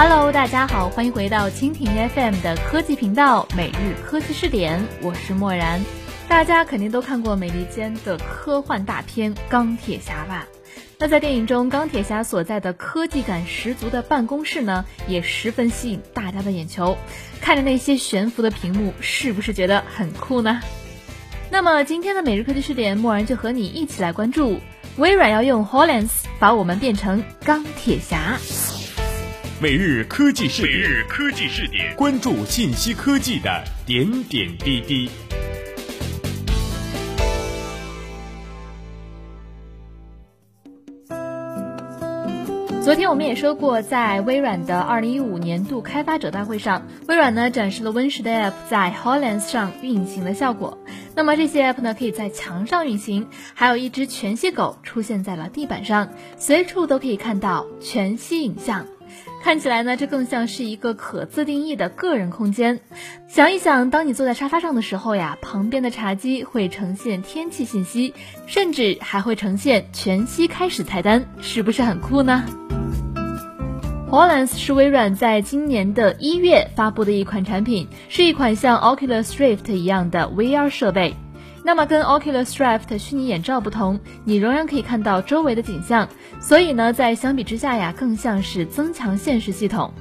[0.00, 5.84] Hello，大家好，欢迎回到蜻蜓 FM 的科技频道每日科技视点，我是漠然。
[6.28, 10.46] 大家肯定都看过美利坚的科幻大片《钢铁侠》吧？
[10.98, 16.96] 那在电影中，钢铁侠所在的科技感十足的办公室呢，也十分吸引大家的眼球。
[17.40, 20.60] 看着那些悬浮的屏幕，是不是觉得很酷呢？
[21.50, 24.60] 那么今天的每日科技视点，漠然就和你一起来关注
[24.96, 28.38] 微软要用 Hololens 把我们变成钢铁侠。
[29.60, 35.10] 每日科技视点，每日科技视点，关注信息科技的点点滴滴。
[42.84, 50.78] 昨天我们也说过，在微软的二零一五年度开发者大会上，微软呢展示了 Win 十的 App 在 Hololens 上运行的效果。
[51.16, 58.86] 那么这些 App 呢可以在墙上运行，还有一只全息狗出现在了地板上，随处都可以看到全息影像。
[59.42, 62.80] 看起来呢，这更像是一个可自定义的个人空间。
[63.28, 68.14] 想一想，当你坐在沙发上的时候呀，旁边的茶几会呈现天气信息，
[68.46, 72.44] 甚至还会呈现全息开始菜单，是不是很酷呢
[74.10, 81.14] ？Hololens 是微软在今年的一月发布的一款产品，是一款像 Oculus Rift 一样的 VR 设备。
[81.64, 86.08] 那么跟 Oculus Rift 虚拟眼罩不同，你仍然可以看到周围的景象，
[86.40, 89.92] 所以呢，在相比之下呀，更像是增强现实系统。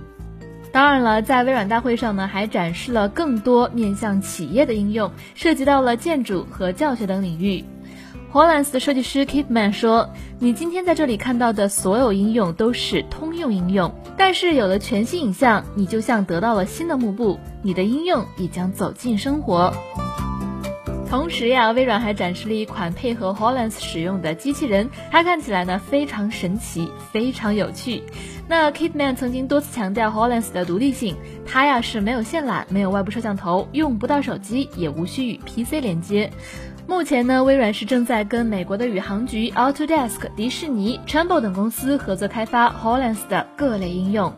[0.71, 7.63] 当然了，在微软大会上呢，还展示了更多面向企业的应用，涉及到了建筑和教学等领域。
[8.31, 19.73] Hololens 的设计师 Kipman 说：“你今天在这里看到的所有应用都是通用应用，但是有了全息影像，你就像得到了新的幕布，你的应用也将走进生活。”
[21.09, 28.03] 同时呀，微软还展示了一款配合 Hololens 使用的机器人，它看起来呢非常神奇，非常有趣。
[28.49, 36.29] 那 Kitman 曾经多次强调 Hololens 的独立性，它呀是没有线缆，没有外部摄像头，用不到手机，也无需与 PC 连接。
[36.87, 44.33] 目前呢，微软是正在跟美国的宇航局、Autodesk、迪士尼、t r a m b o 等公司合作开发 Hololens 的各类应用。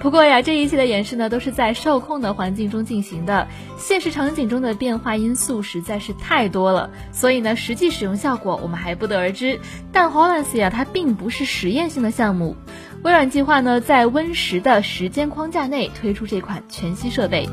[0.00, 3.48] 不过呀，这一切的演示呢，都是在受控的环境中进行的。
[3.76, 9.58] 现实场景中的变化因素实在是太多了，所以呢，实际使用效果我们还不得而知。
[9.90, 12.56] 但 Hololens 呀，它并不是实验性的项目。
[13.02, 17.48] 微软计划呢，在 Win 十的时间框架内推出这款全息设备。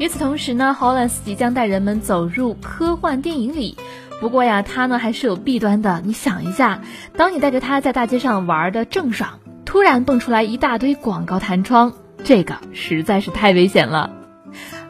[0.00, 3.76] 与此同时呢，Hololens 即将带人们走入科幻电影里。
[4.20, 6.02] 不过呀，它呢还是有弊端的。
[6.04, 6.82] 你想一下，
[7.16, 9.38] 当你带着它在大街上玩的正爽。
[9.68, 11.92] 突然蹦出来一大堆广告弹窗，
[12.24, 14.10] 这个实在是太危险了。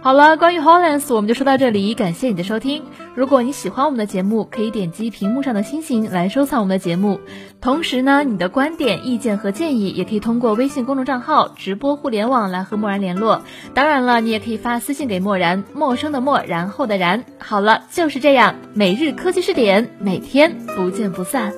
[0.00, 2.84] 好了，关于 Hololens 我们就说到这里，感谢你的收听。
[3.16, 7.18] 如果你喜欢我们的节目，可以点击屏幕上的星星来收藏我们的节目。
[7.60, 13.42] 同时呢，你的观点、意见和建议也可以通过微信公众账号“直播互联网”来和默然联络。
[13.74, 17.24] 当然了，你也可以发私信给默然，陌生的陌，然后的然。
[17.40, 21.52] 好了，就是这样，每日科技视点，每天不见不散。